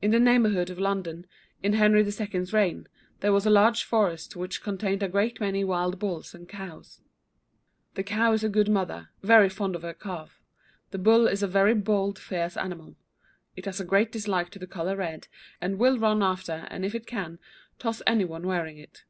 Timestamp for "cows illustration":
6.48-7.90